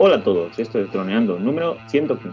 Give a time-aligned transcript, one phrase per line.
[0.00, 2.28] Hola a todos, esto es Droneando número 115.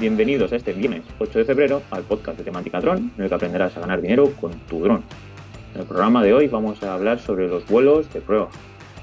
[0.00, 3.34] Bienvenidos a este viernes 8 de febrero al podcast de temática dron, en el que
[3.36, 5.04] aprenderás a ganar dinero con tu dron.
[5.76, 8.48] En el programa de hoy vamos a hablar sobre los vuelos de prueba.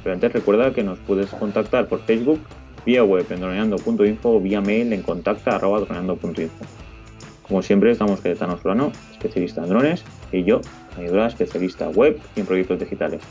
[0.03, 2.41] Pero antes recuerda que nos puedes contactar por Facebook,
[2.85, 6.86] vía web en droneando.info o vía mail en contacta.droneando.info.
[7.47, 10.03] Como siempre, estamos Cayetano Solano, especialista en drones,
[10.33, 10.59] y yo,
[10.97, 13.21] ayuda especialista web y en proyectos digitales.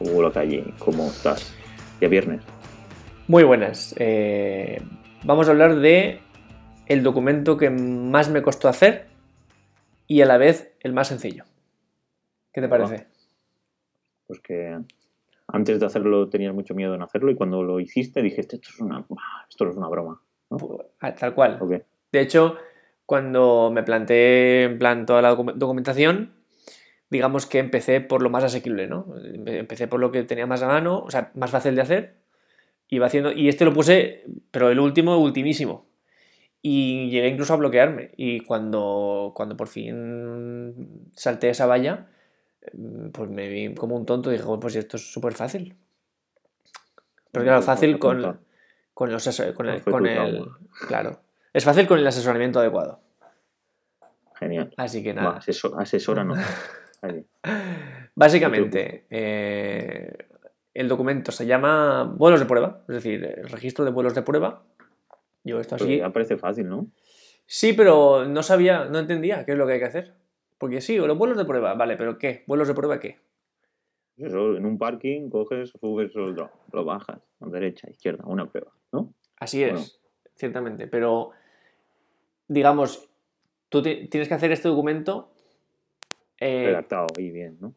[0.00, 1.54] Hugo Calle, ¿cómo estás?
[2.00, 2.42] Ya viernes.
[3.28, 3.94] Muy buenas.
[3.98, 4.82] Eh,
[5.22, 6.20] vamos a hablar de
[6.86, 9.06] el documento que más me costó hacer
[10.08, 11.44] y a la vez el más sencillo.
[12.52, 13.06] ¿Qué te parece?
[14.26, 14.76] Pues que
[15.46, 18.80] antes de hacerlo tenías mucho miedo en hacerlo y cuando lo hiciste dijiste esto es
[18.80, 19.04] una,
[19.48, 20.20] esto es una broma.
[21.00, 21.58] Ah, tal cual.
[22.12, 22.56] De hecho,
[23.06, 26.34] cuando me planteé en plan toda la documentación,
[27.08, 29.06] digamos que empecé por lo más asequible, ¿no?
[29.46, 32.16] Empecé por lo que tenía más a mano, o sea, más fácil de hacer.
[32.88, 35.86] Iba haciendo, y este lo puse, pero el último, ultimísimo.
[36.62, 38.10] Y llegué incluso a bloquearme.
[38.16, 42.08] Y cuando, cuando por fin salté esa valla,
[43.12, 45.76] pues me vi como un tonto y dije, pues esto es súper fácil.
[47.30, 48.40] Pero claro, fácil con,
[48.94, 50.44] con, los, con el, con el
[50.88, 51.20] claro,
[51.56, 53.00] es fácil con el asesoramiento adecuado.
[54.34, 54.74] Genial.
[54.76, 55.38] Así que nada.
[55.78, 56.34] asesora no.
[58.14, 60.12] Básicamente, eh,
[60.74, 64.64] el documento se llama vuelos de prueba, es decir, el registro de vuelos de prueba.
[65.44, 65.96] Yo esto así.
[65.96, 66.88] Ya parece fácil, ¿no?
[67.46, 70.12] Sí, pero no sabía, no entendía qué es lo que hay que hacer.
[70.58, 72.44] Porque sí, los vuelos de prueba, vale, pero ¿qué?
[72.46, 73.18] ¿Vuelos de prueba qué?
[74.18, 79.14] Eso, en un parking coges, subes lo, lo bajas, a derecha, izquierda, una prueba, ¿no?
[79.38, 80.02] Así es,
[80.34, 81.32] ciertamente, pero
[82.48, 83.08] digamos,
[83.68, 85.32] tú tienes que hacer este documento.
[86.38, 87.74] Eh, Redactado y bien, ¿no?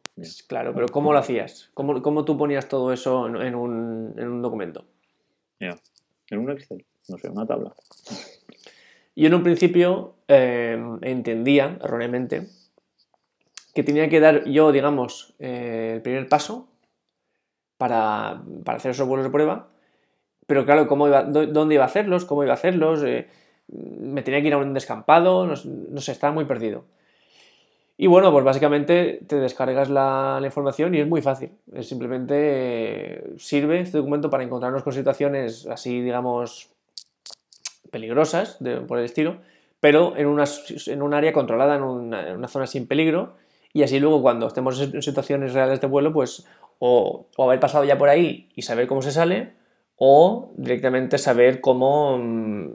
[0.47, 1.71] Claro, pero ¿cómo lo hacías?
[1.73, 4.85] ¿Cómo, cómo tú ponías todo eso en, un, en un, documento?
[5.59, 5.77] Ya,
[6.29, 7.73] en un Excel, no sé, una tabla.
[9.15, 12.47] Yo en un principio eh, entendía erróneamente
[13.73, 16.67] que tenía que dar yo, digamos, eh, el primer paso
[17.77, 19.69] para, para, hacer esos vuelos de prueba,
[20.47, 22.25] pero claro, ¿cómo iba, ¿dónde iba a hacerlos?
[22.25, 23.03] ¿Cómo iba a hacerlos?
[23.03, 23.27] Eh,
[23.71, 26.85] me tenía que ir a un descampado, no, sé, estaba muy perdido.
[27.97, 31.51] Y bueno, pues básicamente te descargas la, información y es muy fácil.
[31.73, 36.69] Es simplemente sirve este documento para encontrarnos con situaciones así, digamos,
[37.91, 38.57] peligrosas
[38.87, 39.37] por el estilo,
[39.81, 40.45] pero en, una,
[40.87, 43.35] en un área controlada, en una, zona sin peligro.
[43.73, 46.47] Y así luego cuando estemos en situaciones reales de vuelo, pues
[46.79, 49.58] o haber pasado ya por ahí y saber cómo se sale,
[49.99, 52.69] o directamente saber cómo, mm,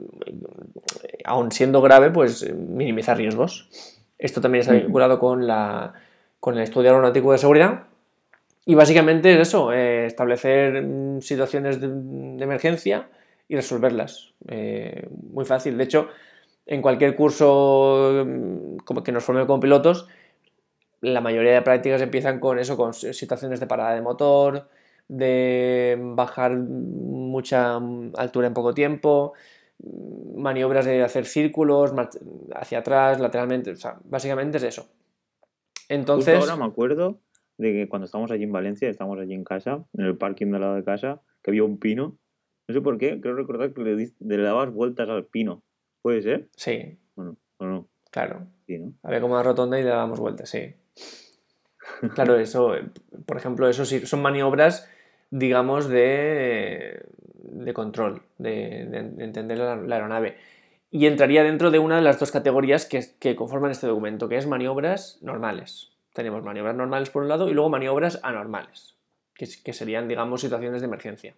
[1.25, 3.67] aun siendo grave, pues minimizar riesgos.
[4.19, 5.93] Esto también está vinculado con, la,
[6.39, 7.83] con el estudio aeronáutico de seguridad.
[8.63, 11.87] Y básicamente es eso, eh, establecer mm, situaciones de,
[12.43, 13.09] emergencia
[13.47, 14.33] y resolverlas.
[14.47, 15.77] Eh, muy fácil.
[15.79, 16.09] De hecho,
[16.67, 20.07] en cualquier curso mm, como que nos forme con pilotos,
[21.01, 24.69] la mayoría de prácticas empiezan con eso, con situaciones de parada de motor,
[25.07, 29.33] de bajar mucha altura en poco tiempo,
[30.35, 31.93] maniobras de hacer círculos
[32.55, 34.87] hacia atrás, lateralmente, o sea, básicamente es eso.
[35.89, 36.39] Entonces...
[36.39, 37.19] ahora me acuerdo
[37.57, 40.55] de que cuando estábamos allí en Valencia, estábamos allí en casa, en el parking de
[40.55, 42.17] al lado de casa, que había un pino.
[42.67, 43.81] No sé por qué, creo recordar que
[44.19, 45.61] le, dabas vueltas al pino.
[46.01, 46.49] ¿Puede ser?
[46.55, 46.97] Sí.
[47.15, 47.87] Bueno, o no.
[48.11, 48.47] Claro.
[49.03, 50.73] Había como una rotonda y le dábamos vueltas, sí.
[52.15, 52.73] Claro, eso,
[53.25, 54.89] por ejemplo, eso sí, son maniobras
[55.35, 57.03] digamos, de,
[57.73, 58.83] control, de,
[59.19, 60.37] entender la, aeronave.
[60.91, 64.47] Y entraría dentro de una de las dos categorías que, conforman este documento, que es
[64.47, 65.91] maniobras normales.
[66.13, 68.95] Tenemos maniobras normales por un lado y luego maniobras anormales,
[69.33, 71.35] que, que serían, digamos, situaciones de emergencia.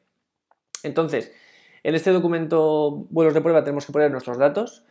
[0.84, 1.34] Entonces,
[1.82, 4.86] en este documento vuelos de prueba tenemos que poner nuestros datos,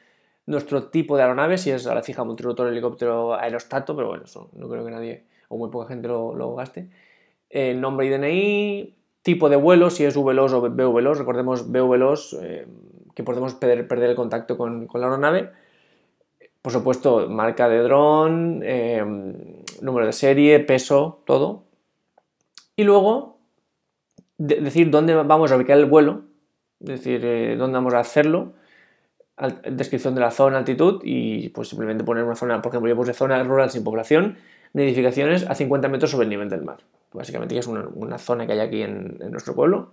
[0.47, 4.51] nuestro tipo de aeronave, si es a la fija, multirotor, helicóptero, aerostato, pero bueno, eso
[4.55, 6.89] no creo que nadie o muy poca gente lo, lo gaste
[7.53, 8.97] nombre y DNI,
[9.27, 12.65] tipo de vuelo, si es VLOS o BVLOS, recordemos BVLOS, eh,
[13.13, 15.51] que podemos perder, el contacto con, la aeronave.
[16.63, 19.05] Por supuesto, marca de dron, eh,
[19.81, 21.65] número de serie, peso, todo.
[22.77, 23.41] Y luego,
[24.39, 26.23] decir dónde vamos a ubicar el vuelo,
[26.79, 28.53] es decir, eh, dónde vamos a hacerlo,
[29.69, 33.13] descripción de la zona, altitud y pues simplemente poner una zona, por ejemplo, yo puse
[33.13, 34.37] zona rural sin población,
[34.73, 36.85] nidificaciones a 50 metros sobre el nivel del mar
[37.17, 39.93] básicamente que es una, zona que hay aquí en, nuestro pueblo.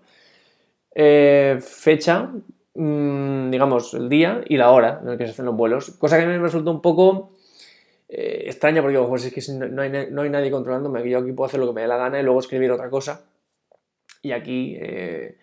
[0.93, 2.29] Eh, fecha,
[2.75, 6.17] mm, digamos, el día y la hora en la que se hacen los vuelos, cosa
[6.17, 7.33] que a mí me resulta un poco
[8.09, 11.47] eh, extraña porque pues es que no hay, no hay, nadie controlándome, yo aquí puedo
[11.47, 13.25] hacer lo que me dé la gana y luego escribir otra cosa.
[14.21, 15.37] Y aquí eh,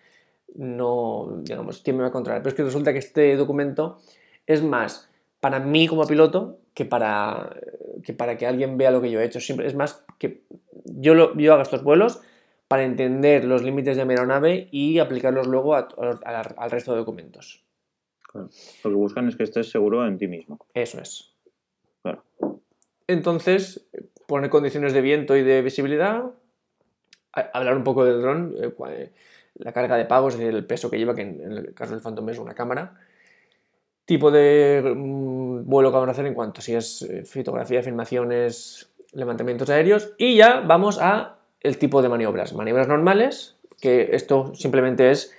[0.55, 2.41] no, digamos, ¿quién me va a controlar?
[2.41, 3.99] Pero es que resulta que este documento
[4.47, 7.55] es más para mí como piloto que para
[8.03, 9.39] que, para que alguien vea lo que yo he hecho.
[9.39, 10.43] Siempre es más que
[10.85, 12.21] yo, lo, yo hago estos vuelos
[12.67, 17.65] para entender los límites de mi aeronave y aplicarlos luego al resto de documentos.
[18.33, 18.49] Lo
[18.89, 20.65] que buscan es que estés seguro en ti mismo.
[20.73, 21.35] Eso es.
[23.07, 23.89] Entonces,
[24.25, 26.23] poner condiciones de viento y de visibilidad,
[27.33, 29.11] hablar un poco del dron, eh, eh,
[29.55, 32.01] la carga de pagos, es decir, el peso que lleva, que en, el caso del
[32.01, 32.97] Phantom es una cámara,
[34.11, 38.91] tipo de mm, vuelo que vamos a hacer en cuanto si es eh, fotografía, filmaciones,
[39.13, 42.51] levantamientos aéreos, y ya vamos a el tipo de maniobras.
[42.53, 45.33] Maniobras normales, que esto simplemente es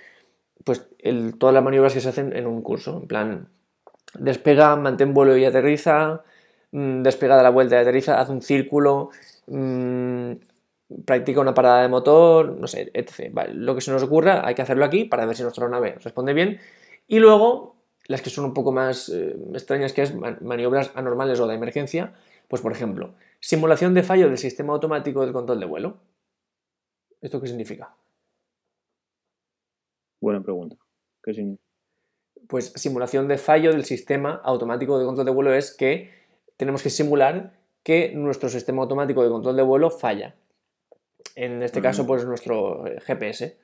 [0.63, 0.87] pues
[1.37, 3.47] todas las maniobras que se hacen en un curso, en plan
[4.17, 6.23] despega, mantén vuelo y aterriza,
[6.71, 9.11] mm, despega de la vuelta y aterriza, haz un círculo,
[9.45, 10.31] mm,
[11.05, 13.31] practica una parada de motor, no sé, etc.
[13.53, 16.33] lo que se nos ocurra hay que hacerlo aquí para ver si nuestra nave responde
[16.33, 16.59] bien.
[17.07, 17.72] Y luego,
[18.07, 22.13] las que son un poco más eh, extrañas, que es maniobras anormales o de emergencia,
[22.47, 25.97] pues por ejemplo, simulación de fallo del sistema automático del control de vuelo.
[27.21, 27.95] ¿Esto qué significa?
[30.21, 30.75] Buena pregunta.
[31.23, 31.63] ¿Qué significa?
[32.47, 36.11] Pues simulación de fallo del sistema automático de control de vuelo es que
[36.57, 37.53] tenemos que simular
[37.83, 40.35] que nuestro sistema automático de control de vuelo falla.
[41.35, 43.57] En este caso, pues nuestro eh, GPS.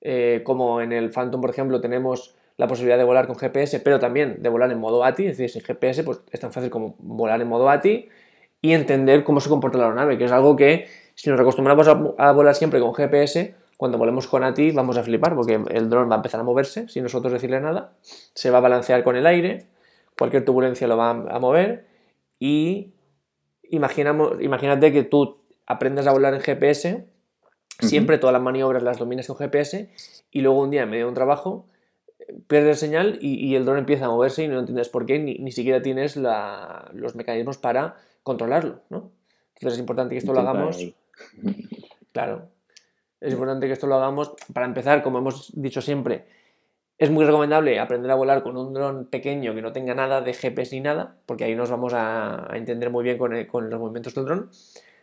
[0.00, 3.98] Eh, como en el Phantom, por ejemplo, tenemos la posibilidad de volar con GPS, pero
[3.98, 6.94] también de volar en modo ATI, es decir, sin GPS, pues es tan fácil como
[6.98, 8.10] volar en modo ATI
[8.60, 12.32] y entender cómo se comporta la aeronave, que es algo que si nos acostumbramos a,
[12.32, 16.16] volar siempre con GPS, cuando volemos con ATI vamos a flipar porque el dron va
[16.16, 19.64] a empezar a moverse sin nosotros decirle nada, se va a balancear con el aire,
[20.18, 21.86] cualquier turbulencia lo va a mover
[22.38, 22.92] y
[23.70, 27.06] imaginamos, imagínate que tú aprendes a volar en GPS,
[27.78, 29.88] siempre todas las maniobras las dominas con GPS
[30.30, 31.69] y luego un día en medio de un trabajo
[32.46, 35.52] pierdes señal y, el dron empieza a moverse y no entiendes por qué, ni, ni
[35.52, 39.10] siquiera tienes los mecanismos para controlarlo, ¿no?
[39.54, 40.78] Entonces es importante que esto lo hagamos
[42.12, 42.48] Claro.
[43.20, 44.32] Es importante que esto lo hagamos.
[44.52, 46.24] Para empezar, como hemos dicho siempre,
[46.98, 50.32] es muy recomendable aprender a volar con un dron pequeño que no tenga nada de
[50.32, 54.24] GPS ni nada, porque ahí nos vamos a, entender muy bien con, los movimientos del
[54.24, 54.50] dron.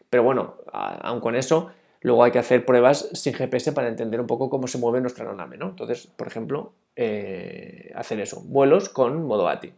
[0.09, 1.69] Pero bueno, aun con eso,
[2.01, 5.25] luego hay que hacer pruebas sin GPS para entender un poco cómo se mueve nuestra
[5.25, 5.69] aeronave, ¿no?
[5.69, 9.73] Entonces, por ejemplo, eh, hacer eso, vuelos con modo ATI.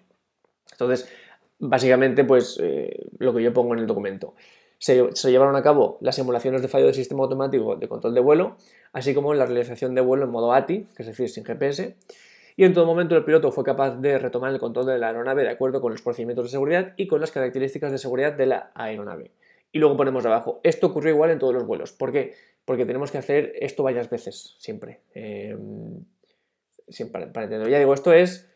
[0.72, 1.10] Entonces,
[1.60, 4.36] básicamente, pues eh, lo que yo pongo en el documento
[4.80, 8.56] se, llevaron a cabo las simulaciones de fallo del sistema automático de control de vuelo,
[8.94, 11.98] así como la realización de vuelo en modo ATI, que es decir, sin GPS,
[12.56, 15.44] y en todo momento el piloto fue capaz de retomar el control de la aeronave
[15.44, 18.72] de acuerdo con los procedimientos de seguridad y con las características de seguridad de la
[18.74, 19.32] aeronave.
[19.72, 21.94] Y luego ponemos abajo, esto ocurrió igual en todos los vuelos.
[21.94, 22.34] ¿Por qué?
[22.66, 25.02] Porque tenemos que hacer esto varias veces, siempre.
[25.14, 26.04] Em,
[26.88, 27.70] siempre para, entender.
[27.70, 28.50] Ya digo, esto es,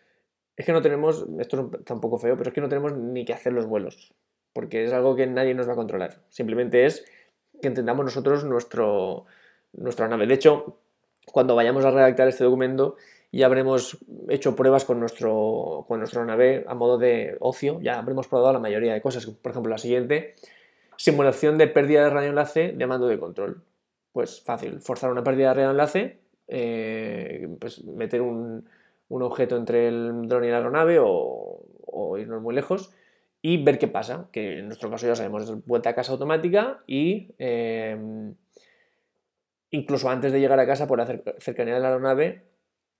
[0.56, 3.26] es que no tenemos, esto está un poco feo, pero es que no tenemos ni
[3.26, 4.14] que hacer los vuelos
[4.54, 6.20] porque es algo que nadie nos va a controlar.
[6.30, 7.06] Simplemente es
[7.62, 9.26] que entendamos nosotros nuestro,
[9.74, 10.28] nuestra nave.
[10.28, 10.78] De hecho,
[11.26, 12.96] cuando vayamos a redactar este documento,
[13.32, 13.98] ya habremos
[14.30, 18.60] hecho pruebas con, nuestro, con nuestra nave a modo de ocio, ya habremos probado la
[18.60, 19.26] mayoría de cosas.
[19.26, 20.36] Por ejemplo, la siguiente,
[20.98, 23.64] simulación de pérdida de radioenlace de mando de control.
[24.12, 28.68] Pues fácil, forzar una pérdida de radioenlace, eh, pues meter un,
[29.10, 31.66] objeto entre el dron y la aeronave o,
[32.18, 32.92] irnos muy lejos
[33.42, 36.84] y ver qué pasa, que en nuestro caso ya sabemos, es vuelta a casa automática
[36.88, 38.36] y em,
[39.72, 42.44] incluso antes de llegar a casa por hacer cercanía de la aeronave,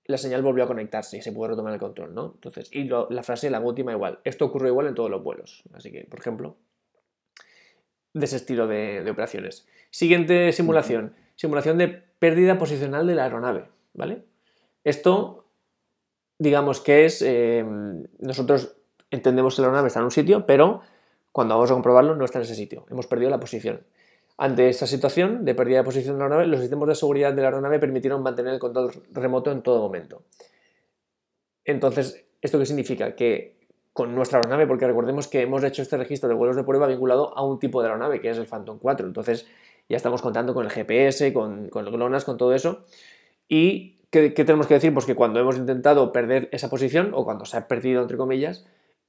[0.06, 2.32] la señal volvió a conectarse y se pudo retomar el control, ¿no?
[2.34, 5.90] Entonces, y la frase, la última igual, esto ocurre igual en todos los vuelos, así
[5.90, 6.56] que, por ejemplo,
[8.14, 9.66] de ese estilo de, operaciones.
[9.90, 14.24] Siguiente simulación, simulación de pérdida posicional de la aeronave, ¿vale?
[14.84, 15.46] Esto,
[16.38, 18.76] digamos que es, em, nosotros
[19.10, 20.80] entendemos que la aeronave está en un sitio, pero
[21.32, 22.86] cuando vamos a comprobarlo no está en ese sitio.
[22.90, 23.84] Hemos perdido la posición.
[24.36, 27.42] Ante esta situación de pérdida de posición de la aeronave, los sistemas de seguridad de
[27.42, 30.22] la aeronave permitieron mantener el control remoto en todo momento.
[31.64, 33.14] Entonces, ¿esto qué significa?
[33.14, 33.63] Que
[33.94, 37.34] con nuestra aeronave, porque recordemos que hemos hecho este registro de vuelos de prueba vinculado
[37.38, 39.06] a un tipo de aeronave, que es el Phantom 4.
[39.06, 39.46] Entonces,
[39.88, 42.84] ya estamos contando con el GPS, con, con el GLONASS, con todo eso.
[43.48, 44.92] ¿Y qué, tenemos que decir?
[44.92, 48.66] Pues que cuando hemos intentado perder esa posición, o cuando se ha perdido, entre comillas,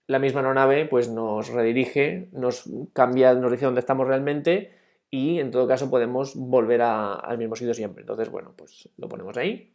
[0.07, 4.71] la misma aeronave pues nos redirige, nos cambia, nos dice dónde estamos realmente
[5.09, 8.01] y en todo caso podemos volver al mismo sitio siempre.
[8.01, 9.73] Entonces, bueno, pues lo ponemos ahí.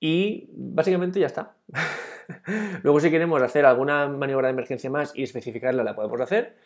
[0.00, 1.54] Y básicamente ya está.
[2.82, 6.56] Luego si queremos hacer alguna maniobra de emergencia más y especificarla, la podemos hacer,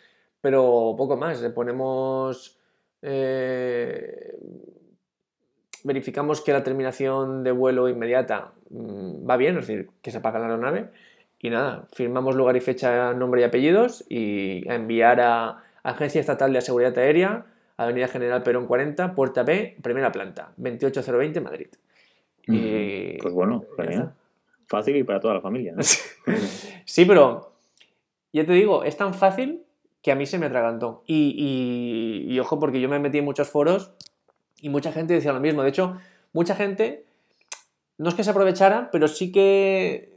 [0.41, 1.41] pero poco más.
[1.43, 2.59] Le ponemos...
[3.03, 4.37] Eh,
[5.83, 10.38] verificamos que la terminación de vuelo inmediata mm, va bien, es decir, que se apaga
[10.38, 10.88] la aeronave.
[11.41, 16.53] Y nada, firmamos lugar y fecha, nombre y apellidos y a enviar a Agencia Estatal
[16.55, 17.45] de Seguridad Aérea,
[17.76, 21.69] Avenida General Perón 40, Puerta B, primera planta, 28020 Madrid.
[22.47, 23.19] Y...
[23.19, 23.65] Pues bueno,
[24.67, 25.75] fácil y para toda la familia.
[26.85, 27.53] sí, pero
[28.33, 29.65] ya te digo, es tan fácil
[30.03, 31.03] que a mí se me atragantó.
[31.07, 33.93] Y, y, ojo, porque yo me metí en muchos foros
[34.61, 35.63] y mucha gente decía lo mismo.
[35.63, 35.97] De hecho,
[36.33, 37.07] mucha gente,
[37.97, 40.13] no es que se aprovechara, pero sí que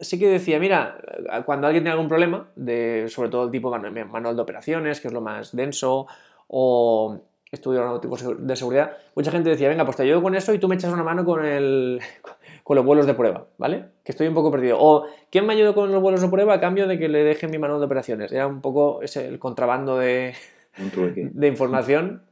[0.00, 0.98] sí que decía, mira,
[1.44, 5.14] cuando alguien tiene algún problema, de, sobre todo el tipo manual de operaciones, que es
[5.14, 6.06] lo más denso,
[6.48, 7.20] o
[7.52, 10.68] estudio aeronáutico de seguridad, mucha gente decía, venga, pues te ayudo con eso y tú
[10.68, 12.00] me echas una mano con, el,
[12.62, 13.86] con los vuelos de prueba, ¿vale?
[14.04, 14.76] Que estoy un poco perdido.
[14.80, 17.48] O, ¿quién me ayuda con los vuelos de prueba a cambio de que le deje
[17.48, 18.30] mi manual de operaciones?
[18.32, 20.34] Era un poco ese, el contrabando de,
[21.16, 22.22] de información.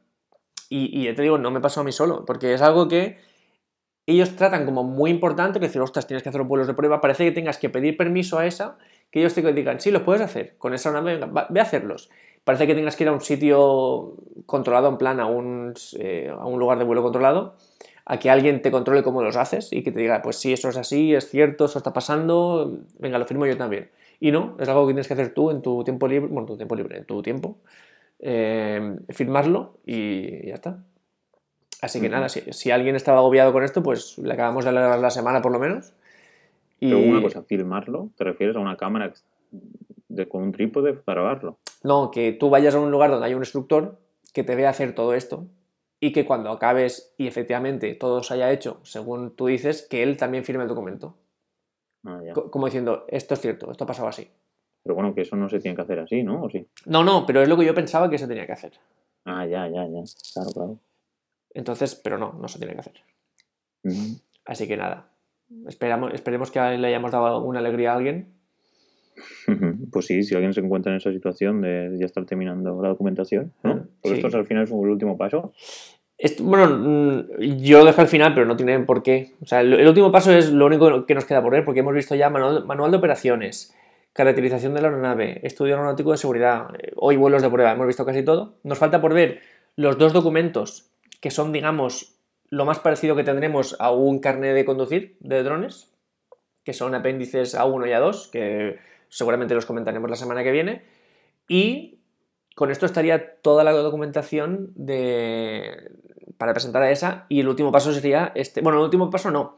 [0.70, 3.16] Y, y ya te digo, no me pasó a mí solo, porque es algo que
[4.06, 7.00] ellos tratan como muy importante, que decir, ostras, tienes que hacer los vuelos de prueba,
[7.00, 8.78] parece que tengas que pedir permiso a esa,
[9.10, 11.20] que ellos te digan, sí, los puedes hacer, con esa nave,
[11.50, 12.10] ve a hacerlos.
[12.48, 14.14] Parece que tengas que ir a un sitio
[14.46, 17.56] controlado, en plan, a un, eh, a un lugar de vuelo controlado,
[18.06, 20.70] a que alguien te controle cómo los haces y que te diga, pues sí, eso
[20.70, 23.90] es así, es cierto, eso está pasando, venga, lo firmo yo también.
[24.18, 26.56] Y no, es algo que tienes que hacer tú en tu tiempo libre, bueno, tu
[26.56, 27.58] tiempo libre, en tu tiempo,
[28.18, 30.82] eh, firmarlo y ya está.
[31.82, 35.10] Así que nada, si, alguien estaba agobiado con esto, pues le acabamos de alargar la
[35.10, 35.92] semana por lo menos.
[36.80, 36.88] Y...
[36.88, 39.12] Pero una cosa, filmarlo, ¿te refieres a una cámara
[40.18, 41.58] de, con un trípode para grabarlo?
[41.82, 43.98] No, que tú vayas a un lugar donde hay un instructor
[44.34, 45.46] que te vea hacer todo esto
[46.00, 50.16] y que cuando acabes y efectivamente todo se haya hecho según tú dices, que él
[50.16, 51.16] también firme el documento.
[52.04, 52.20] Ah,
[52.50, 54.30] como diciendo, esto es cierto, esto ha pasado así.
[54.82, 56.44] Pero bueno, que eso no se tiene que hacer así, ¿no?
[56.44, 56.66] ¿O sí?
[56.86, 58.72] No, no, pero es lo que yo pensaba que se tenía que hacer.
[59.24, 60.02] Ah, ya, ya, ya.
[60.32, 60.78] Claro, claro.
[61.52, 63.02] Entonces, pero no, no se tiene que hacer.
[64.44, 65.10] Así que nada,
[65.66, 68.37] esperamos, esperemos que le hayamos dado una alegría a alguien.
[69.92, 73.52] Pues sí, si alguien se encuentra en esa situación de ya estar terminando la documentación,
[73.62, 73.86] ¿no?
[74.02, 75.52] Porque esto al final es el último paso.
[76.40, 79.32] bueno, mm, yo lo dejo al final, pero no tiene por qué.
[79.40, 81.94] O sea, el, último paso es lo único que nos queda por ver, porque hemos
[81.94, 83.74] visto ya manual, manual de operaciones,
[84.12, 88.04] caracterización de la aeronave, estudio aeronáutico de seguridad, eh, hoy vuelos de prueba, hemos visto
[88.04, 88.58] casi todo.
[88.64, 89.40] Nos falta por ver
[89.76, 92.18] los dos documentos que son, digamos,
[92.50, 95.92] lo más parecido que tendremos a un carnet de conducir de drones,
[96.64, 100.82] que son apéndices A1 y A2, que seguramente los comentaremos la semana que viene.
[101.48, 101.98] Y
[102.54, 105.90] con esto estaría toda la documentación de,
[106.38, 107.26] para presentar a esa.
[107.28, 108.60] Y el último paso sería este.
[108.60, 109.56] Bueno, el último paso no,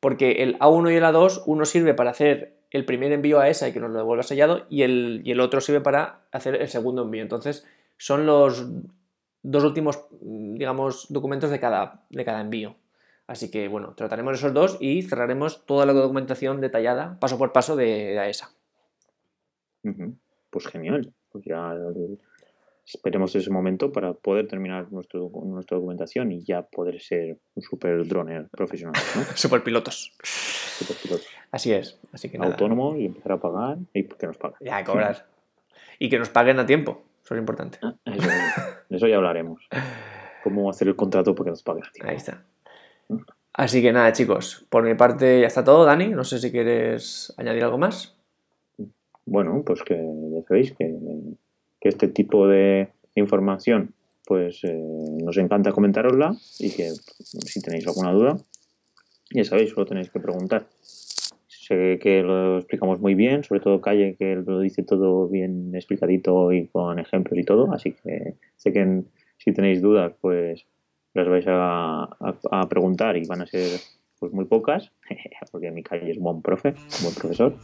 [0.00, 3.68] porque el A1 y el A2, uno sirve para hacer el primer envío a esa
[3.68, 6.68] y que nos lo devuelva sellado, y el, y el otro sirve para hacer el
[6.68, 7.22] segundo envío.
[7.22, 8.66] Entonces, son los
[9.42, 12.76] dos últimos, digamos, documentos de cada, de cada envío.
[13.26, 17.76] Así que, bueno, trataremos esos dos y cerraremos toda la documentación detallada, paso por paso,
[17.76, 18.50] de, AESA.
[20.50, 21.12] Pues genial.
[21.30, 21.74] Pues ya
[22.84, 28.06] esperemos ese momento para poder terminar nuestro, nuestra documentación y ya poder ser un super
[28.06, 29.02] droner profesional.
[29.14, 29.22] ¿no?
[29.34, 30.12] super pilotos.
[31.50, 31.98] Así es.
[32.12, 34.58] Así que Autónomo y empezar a pagar y que nos paguen.
[34.60, 35.26] Ya, cobrar.
[35.98, 37.02] y que nos paguen a tiempo.
[37.24, 37.78] Eso es importante.
[37.82, 37.94] Ah,
[38.88, 39.68] de eso ya hablaremos.
[40.42, 41.84] Cómo hacer el contrato para que nos paguen.
[42.02, 42.44] Ahí está.
[43.52, 44.66] Así que nada, chicos.
[44.70, 46.08] Por mi parte ya está todo, Dani.
[46.08, 48.17] No sé si quieres añadir algo más.
[49.30, 50.96] Bueno, pues que ya sabéis que,
[51.80, 53.94] este tipo de información
[54.26, 54.76] pues eh,
[55.22, 58.36] nos encanta comentarosla y que si tenéis alguna duda,
[59.30, 60.66] ya sabéis, solo tenéis que preguntar.
[61.46, 66.52] Sé que lo explicamos muy bien, sobre todo Calle, que lo dice todo bien explicadito
[66.52, 69.02] y con ejemplos y todo, así que sé que
[69.38, 70.66] si tenéis dudas, pues
[71.14, 73.80] las vais a, preguntar y van a ser
[74.18, 74.92] pues muy pocas,
[75.52, 77.54] porque mi Calle es buen profe, buen profesor.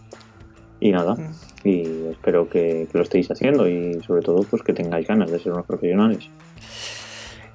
[0.85, 1.17] Y nada,
[1.65, 5.53] y espero que, lo estéis haciendo y sobre todo pues que tengáis ganas de ser
[5.53, 6.29] unos profesionales.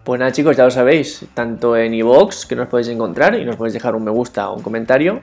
[0.03, 3.55] Pues nada chicos, ya lo sabéis, tanto en iVoox que nos podéis encontrar y nos
[3.55, 5.21] podéis dejar un me gusta o un comentario,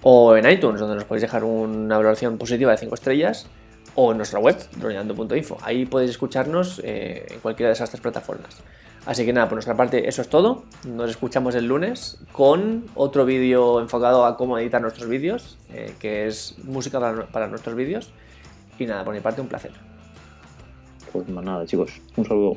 [0.00, 3.46] o en iTunes, donde nos podéis dejar una valoración positiva de 5 estrellas,
[3.94, 5.58] o en nuestra web, droneando.info.
[5.62, 8.56] Ahí podéis escucharnos eh, en cualquiera de esas tres plataformas.
[9.06, 10.64] Así que nada, por nuestra parte eso es todo.
[10.86, 16.26] Nos escuchamos el lunes con otro vídeo enfocado a cómo editar nuestros vídeos, eh, que
[16.26, 18.10] es música para, para nuestros vídeos.
[18.78, 19.72] Y nada, por mi parte un placer.
[21.12, 22.56] Pues nada chicos, un saludo.